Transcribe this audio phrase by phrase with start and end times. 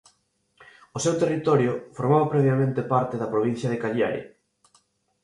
[0.97, 4.21] O seu territorio formaba previamente parte da provincia de Cagliari.